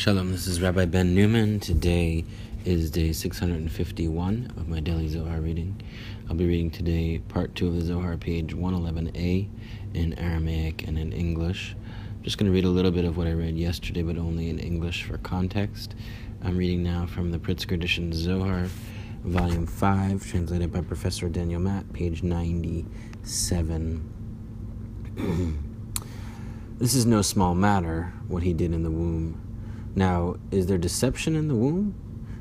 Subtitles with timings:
[0.00, 1.60] Shalom, this is Rabbi Ben Newman.
[1.60, 2.24] Today
[2.64, 5.78] is day 651 of my daily Zohar reading.
[6.26, 9.46] I'll be reading today part 2 of the Zohar, page 111a,
[9.92, 11.76] in Aramaic and in English.
[12.16, 14.48] I'm just going to read a little bit of what I read yesterday, but only
[14.48, 15.94] in English for context.
[16.42, 18.70] I'm reading now from the Pritzker edition Zohar,
[19.22, 24.10] volume 5, translated by Professor Daniel Matt, page 97.
[26.78, 29.38] this is no small matter, what he did in the womb
[30.00, 31.94] now, is there deception in the womb?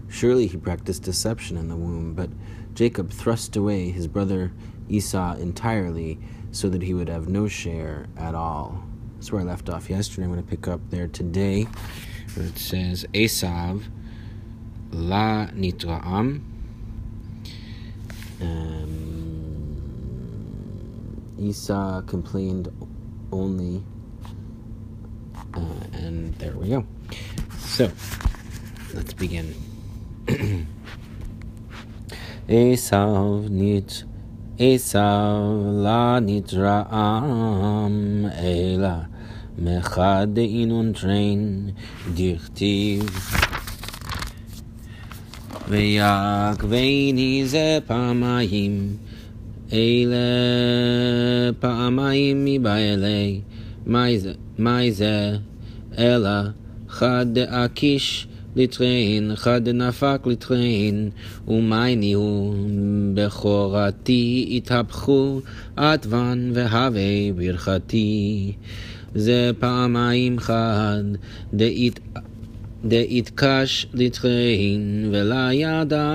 [0.08, 2.30] Surely he practiced deception in the womb, but
[2.73, 4.54] Jacob thrust away his brother
[4.88, 6.17] Esau entirely
[6.52, 8.81] so that he would have no share at all.
[9.16, 10.23] That's where I left off yesterday.
[10.23, 11.67] I'm going to pick up there today,
[12.34, 13.84] where it says Esav
[14.91, 16.41] la nitra'am.
[18.41, 18.95] Um,
[21.38, 22.72] Esau complained
[23.34, 23.84] only,
[25.53, 25.59] uh,
[25.91, 26.86] and there we go.
[27.79, 27.91] So,
[28.95, 29.55] let's begin.
[32.48, 34.05] Esav nit
[34.59, 37.97] Esav la nitra'am
[38.34, 39.09] ela
[39.59, 41.75] mechad inun train
[42.14, 43.05] dichtiv
[45.69, 48.97] ויעקבני זה פעמיים
[49.73, 50.17] אלה
[51.61, 53.41] פעמיים מבא אלי
[54.59, 55.37] מה זה
[55.98, 56.31] אלא
[56.90, 61.09] חד דאקיש לטרין, חד דנפק לטרין,
[61.48, 62.56] ומייני הוא
[63.14, 65.42] בכורתי התהפכו
[65.76, 68.52] עטבן והווה ברכתי.
[69.16, 71.04] זה פעמיים חד
[71.54, 72.00] דאית
[72.86, 76.14] דאיתקש לטרין, ולה ידע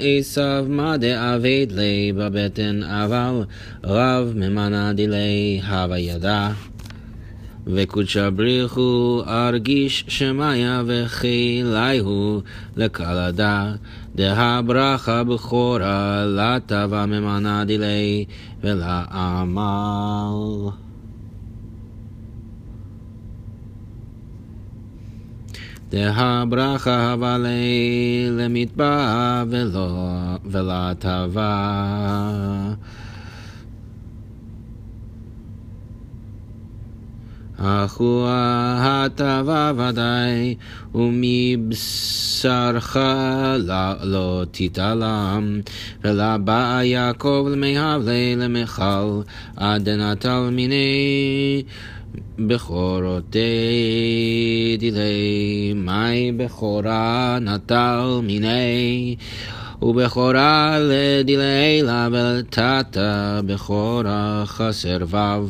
[0.00, 3.44] עשו מה דאבד לי בבטן, אבל
[3.84, 6.50] רב ממנה דילי הווה ידע.
[7.66, 12.40] וקודשה בריחו ארגיש שמיה וחיליהו
[12.76, 13.72] לקלדה
[14.14, 18.24] דה ברכה בכורה לטבה ממנה דילי
[18.60, 19.60] ולעמל.
[25.90, 27.38] דה ברכה הווה
[28.30, 29.44] למטבע
[30.44, 31.46] ולטבה.
[37.58, 40.54] אחוה הטבה ודאי,
[40.94, 42.96] ומבשרך
[44.02, 45.60] לא תתעלם,
[46.04, 49.20] ולבא יעקב למהבלי למיכל,
[49.56, 51.62] עד נטל מיני
[52.38, 53.38] בכורותי
[54.78, 59.16] דילי, מי בכורה נטל מיני
[59.82, 65.48] ובכורה לדילילה ולתתה בכורה חסר וו,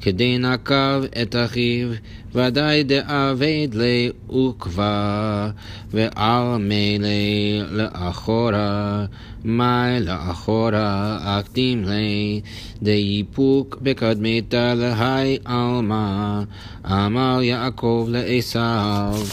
[0.00, 1.88] כדי נקב את אחיו,
[2.34, 5.50] ודאי דאבד לי עוקבה,
[5.90, 7.08] ועל מילא
[7.70, 9.04] לאחורה,
[9.44, 12.40] מי לאחורה אקדים לי,
[12.82, 16.42] דיפוק בקדמיתה להי עלמא,
[16.86, 18.60] עמל יעקב לעשו,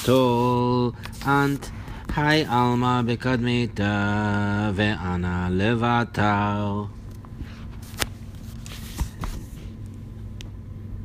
[0.06, 0.92] תול
[1.28, 1.81] אנט
[2.16, 6.90] Hi Alma bekadmeta ve'ana levatal.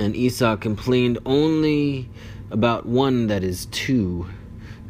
[0.01, 2.11] And Esau complained only
[2.51, 4.27] about one that is two.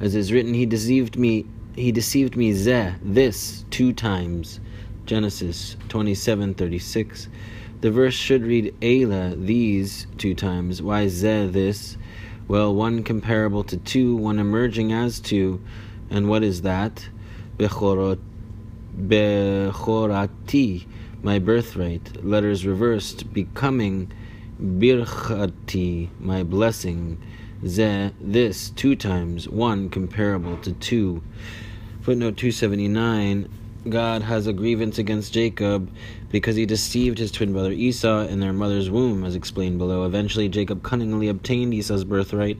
[0.00, 1.44] As is written, he deceived me
[1.74, 4.58] he deceived me zeh, this, two times.
[5.04, 7.28] Genesis 27:36.
[7.82, 10.80] The verse should read Ela, these, two times.
[10.80, 11.98] Why zeh, this?
[12.48, 15.60] Well, one comparable to two, one emerging as two
[16.10, 17.08] and what is that?
[17.58, 18.18] Bechorati,
[21.22, 22.24] my birthright.
[22.24, 24.12] Letters reversed, becoming
[24.60, 27.18] birchati, my blessing.
[27.66, 31.22] Ze, this, two times, one comparable to two.
[32.02, 33.48] Footnote 279
[33.88, 35.90] God has a grievance against Jacob
[36.36, 40.04] because he deceived his twin brother Esau in their mother's womb, as explained below.
[40.04, 42.58] Eventually, Jacob cunningly obtained Esau's birthright,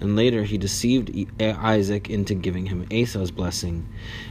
[0.00, 3.86] and later he deceived Isaac into giving him Esau's blessing.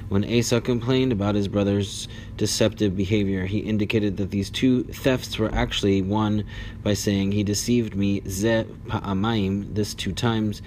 [0.10, 2.08] When Esau complained about his brother's
[2.38, 6.44] deceptive behavior, he indicated that these two thefts were actually one
[6.82, 10.64] by saying, He deceived me, ze pa'amayim, this two times,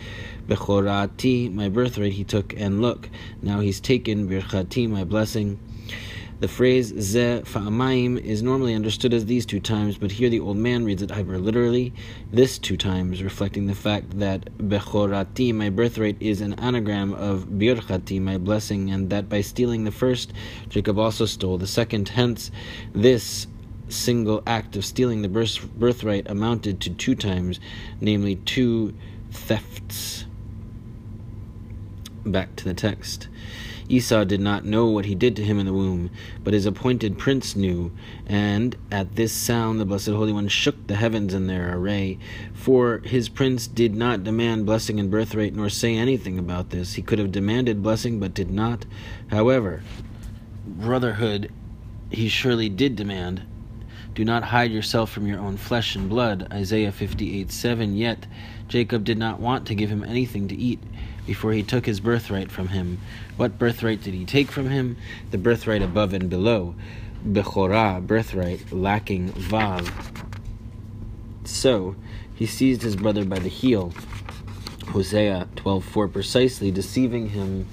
[0.46, 3.08] bechorati, my birthright he took, and look,
[3.42, 5.58] now he's taken birchati, my blessing.
[6.40, 10.56] The phrase ze fa'amayim is normally understood as these two times, but here the old
[10.56, 11.92] man reads it hyper literally,
[12.32, 18.22] this two times, reflecting the fact that bechorati, my birthright, is an anagram of birchati,
[18.22, 20.32] my blessing, and that by stealing the first,
[20.70, 22.08] Jacob also stole the second.
[22.08, 22.50] Hence,
[22.94, 23.46] this
[23.90, 27.60] single act of stealing the birthright amounted to two times,
[28.00, 28.94] namely two
[29.30, 30.24] thefts.
[32.24, 33.28] back to the text.
[33.90, 36.10] Esau did not know what he did to him in the womb,
[36.44, 37.90] but his appointed prince knew.
[38.24, 42.18] And at this sound the Blessed Holy One shook the heavens in their array.
[42.54, 46.94] For his prince did not demand blessing and birthright, nor say anything about this.
[46.94, 48.86] He could have demanded blessing, but did not.
[49.28, 49.82] However,
[50.64, 51.50] brotherhood
[52.10, 53.42] he surely did demand.
[54.14, 56.46] Do not hide yourself from your own flesh and blood.
[56.52, 57.96] Isaiah 58 7.
[57.96, 58.26] Yet
[58.68, 60.80] Jacob did not want to give him anything to eat
[61.30, 62.98] before he took his birthright from him.
[63.36, 64.96] What birthright did he take from him?
[65.30, 66.74] The birthright above and below.
[67.24, 69.88] Bechorah, birthright, lacking Vav.
[71.44, 71.94] So
[72.34, 73.92] he seized his brother by the heel.
[74.88, 77.68] Hosea 12:4 precisely deceiving him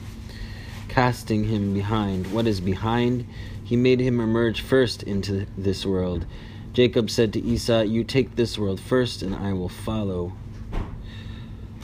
[0.87, 3.25] casting him behind what is behind
[3.63, 6.27] he made him emerge first into this world
[6.73, 10.33] Jacob said to Esau you take this world first and I will follow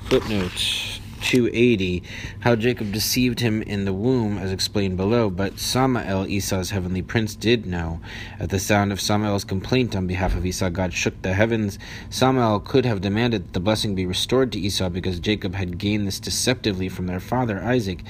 [0.05, 0.92] footnote
[1.23, 2.03] 280,
[2.41, 5.29] how Jacob deceived him in the womb, as explained below.
[5.29, 8.01] But Samael, Esau's heavenly prince, did know.
[8.39, 11.79] At the sound of Samael's complaint on behalf of Esau, God shook the heavens.
[12.09, 16.05] Samael could have demanded that the blessing be restored to Esau because Jacob had gained
[16.05, 18.03] this deceptively from their father Isaac.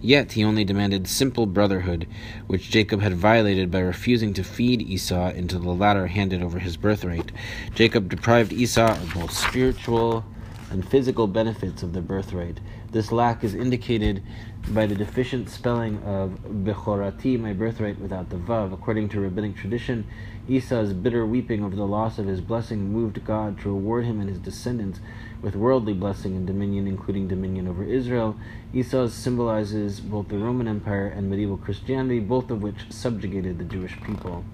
[0.00, 2.06] Yet he only demanded simple brotherhood,
[2.46, 6.76] which Jacob had violated by refusing to feed Esau until the latter handed over his
[6.76, 7.32] birthright.
[7.74, 10.24] Jacob deprived Esau of both spiritual
[10.70, 12.60] and physical benefits of the birthright.
[12.92, 14.22] This lack is indicated
[14.68, 18.72] by the deficient spelling of Bechorati, my birthright, without the Vav.
[18.72, 20.06] According to rabbinic tradition,
[20.48, 24.28] Esau's bitter weeping over the loss of his blessing moved God to reward him and
[24.28, 25.00] his descendants
[25.42, 28.36] with worldly blessing and dominion, including dominion over Israel.
[28.72, 34.00] Esau symbolizes both the Roman Empire and medieval Christianity, both of which subjugated the Jewish
[34.02, 34.44] people.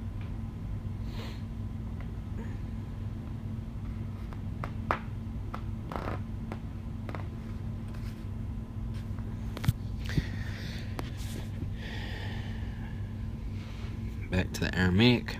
[14.32, 15.38] back to the Aramaic.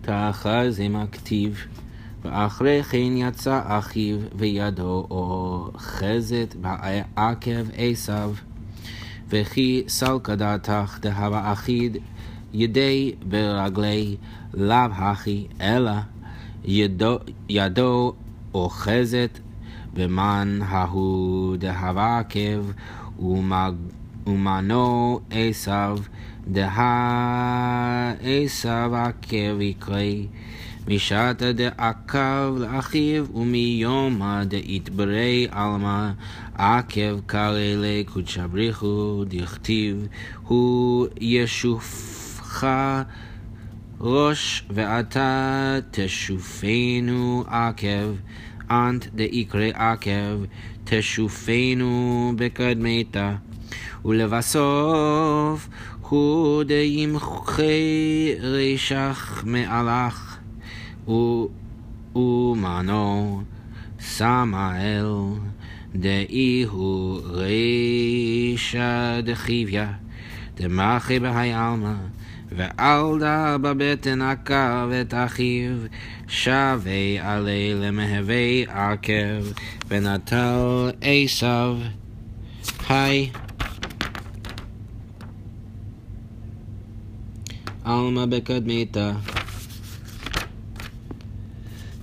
[0.00, 1.66] תאחז עם הכתיב,
[2.24, 8.34] ואחרי כן יצא אחיו וידו אוחזת בעקב עשיו,
[9.28, 11.96] וכי סלקא דעתך דהבה אחיד
[12.57, 14.15] ידי ברגלי
[14.53, 15.91] לאו הכי, אלא
[16.65, 17.17] ידו,
[17.49, 18.13] ידו
[18.53, 19.39] אוחזת
[19.93, 22.65] במן ההוא דהבה עקב
[24.27, 25.97] ומנו עשיו
[26.47, 29.99] דהה עשיו עקב יקרא
[30.87, 36.11] משעתא דעקב לאחיו ומיומא דאיתברי עלמא
[36.55, 40.07] עקב קרא לקודשא בריחו דכתיב
[40.47, 42.24] הוא ישופך
[44.01, 48.15] ראש ואתה תשופנו עקב,
[48.71, 50.43] אנט דאיקרא עקב,
[50.83, 53.35] תשופנו בקדמתה.
[54.05, 55.69] ולבסוף,
[56.09, 60.37] הוא דימחי רשך מעלך,
[62.15, 63.41] ומנו
[63.99, 65.05] סמאל,
[65.95, 69.91] דאי הוא רשע דחיביה,
[70.57, 71.93] דמחי בהי עלמא.
[72.55, 75.71] ואל דע בבטן עקב את אחיו,
[76.27, 79.45] שווה עלי למהווה עקב,
[79.87, 81.77] ונטל עשיו.
[82.89, 83.29] היי.
[87.83, 89.11] עלמא בקדמיתה.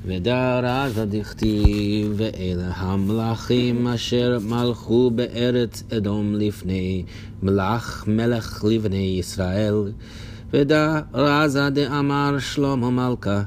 [0.04, 7.04] ודרז דכתיב, ואלה המלכים אשר מלכו בארץ אדום לפני
[7.42, 9.92] מלך מלך לבני ישראל.
[10.54, 13.42] ודע רזה דאמר שלמה מלכה,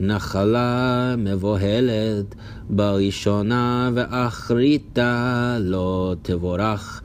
[0.00, 2.34] נחלה מבוהלת
[2.70, 7.02] בראשונה ואחריתה לא תבורך.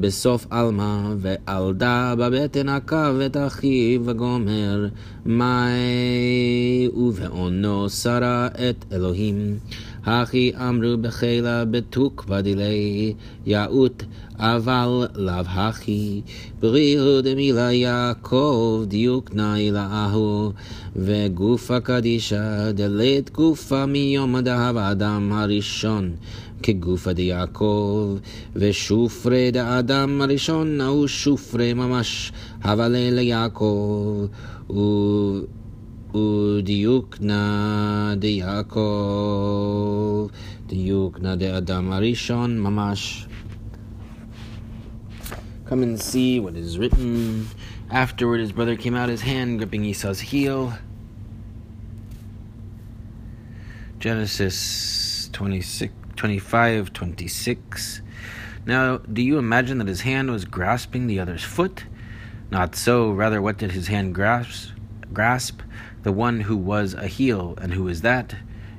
[0.00, 4.86] בסוף עלמא ועלדה בבטן עקב את אחיו וגומר
[5.26, 9.58] מאי ובעונו שרה את אלוהים.
[10.04, 13.14] הכי אמרו בחילה בתוקבא דילי
[13.46, 14.02] יאות
[14.38, 16.20] אבל לאו הכי.
[16.60, 20.52] בריאו דמילה יעקב דיוק נאי לאהו.
[20.96, 26.12] וגופה קדישה דלית גופה מיום דהב האדם הראשון
[26.62, 28.16] כגופה דיעקב
[28.56, 34.26] ושופרי דאדם הראשון ההוא שופרי ממש הבלה ליעקב
[36.15, 38.79] ודיוקנה דיעקב
[40.67, 43.27] דיוקנה דאדם הראשון ממש
[45.65, 47.47] Come and see what is written.
[47.89, 50.73] Afterward, his brother came out, his hand gripping Esau's heel.
[53.97, 58.01] Genesis 26, 25, 26.
[58.67, 61.85] Now, do you imagine that his hand was grasping the other's foot?
[62.51, 63.09] Not so.
[63.11, 64.69] Rather, what did his hand grasp?
[65.12, 65.60] Grasp
[66.02, 68.34] the one who was a heel, and who is that?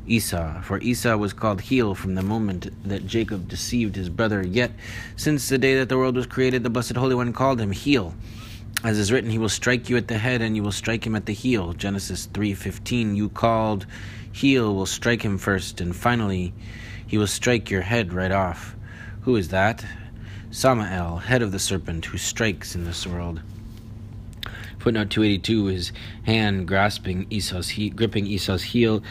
[0.07, 4.45] Esau, for Esau was called heel from the moment that Jacob deceived his brother.
[4.45, 4.71] Yet,
[5.15, 8.15] since the day that the world was created, the Blessed Holy One called him heel.
[8.83, 11.15] As is written, he will strike you at the head and you will strike him
[11.15, 11.73] at the heel.
[11.73, 13.15] Genesis 3:15.
[13.15, 13.85] You called
[14.31, 16.53] heel will strike him first and finally
[17.05, 18.75] he will strike your head right off.
[19.21, 19.85] Who is that?
[20.49, 23.41] Samael, head of the serpent who strikes in this world.
[24.81, 25.91] Footnote 282 his
[26.25, 29.03] hand grasping Esau's he- gripping Esau's heel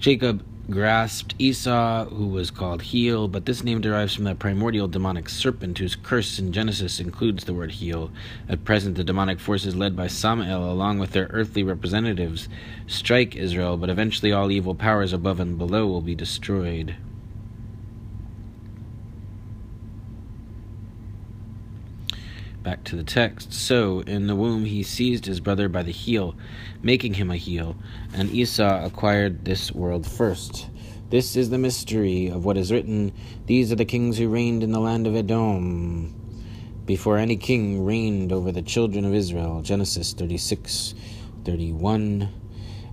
[0.00, 5.28] Jacob grasped Esau, who was called heel, but this name derives from the primordial demonic
[5.28, 8.10] serpent whose curse in Genesis includes the word heel.
[8.48, 12.48] At present, the demonic forces led by Samael, along with their earthly representatives,
[12.88, 16.96] strike Israel, but eventually all evil powers above and below will be destroyed.
[22.62, 23.52] Back to the text.
[23.52, 26.36] So, in the womb, he seized his brother by the heel,
[26.80, 27.74] making him a heel,
[28.14, 30.68] and Esau acquired this world first.
[31.10, 33.12] This is the mystery of what is written
[33.46, 36.14] These are the kings who reigned in the land of Edom,
[36.86, 39.60] before any king reigned over the children of Israel.
[39.62, 40.94] Genesis 36
[41.44, 42.28] 31.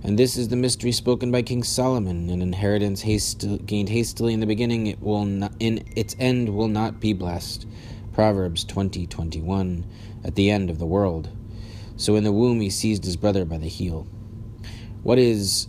[0.02, 2.28] And this is the mystery spoken by King Solomon.
[2.30, 3.02] An inheritance
[3.66, 7.66] gained hastily in the beginning, it will not, in its end will not be blessed.
[8.12, 9.84] Proverbs 20:21
[10.24, 11.30] at the end of the world.
[11.96, 14.06] So in the womb he seized his brother by the heel.
[15.02, 15.68] What is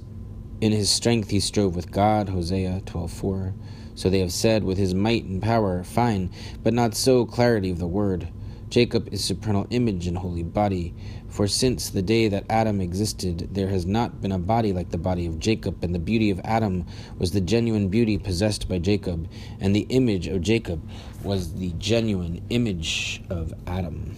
[0.60, 3.54] in his strength he strove with God, Hosea 12:4.
[3.96, 6.30] So they have said with his might and power, fine,
[6.64, 8.30] but not so clarity of the word.
[8.70, 10.94] Jacob is supernal image and holy body.
[11.32, 14.98] For since the day that Adam existed, there has not been a body like the
[14.98, 16.86] body of Jacob, and the beauty of Adam
[17.18, 19.30] was the genuine beauty possessed by Jacob,
[19.62, 20.86] and the image of Jacob
[21.24, 24.18] was the genuine image of Adam.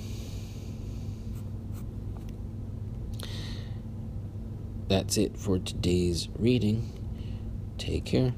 [4.87, 6.91] That's it for today's reading.
[7.77, 8.33] Take care.